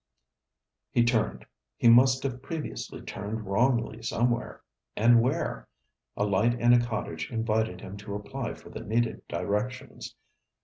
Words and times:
He 0.89 1.03
turned. 1.03 1.45
He 1.77 1.87
must 1.87 2.23
have 2.23 2.41
previously 2.41 3.01
turned 3.01 3.45
wrongly 3.45 4.01
somewhere 4.01 4.63
and 4.95 5.21
where? 5.21 5.67
A 6.17 6.23
light 6.25 6.59
in 6.59 6.73
a 6.73 6.83
cottage 6.83 7.29
invited 7.31 7.81
him 7.81 7.97
to 7.97 8.15
apply 8.15 8.55
for 8.55 8.71
the 8.71 8.81
needed 8.81 9.21
directions. 9.27 10.15